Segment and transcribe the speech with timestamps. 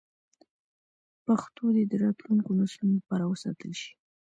[1.25, 3.91] پښتو دې د راتلونکو نسلونو لپاره وساتل شي.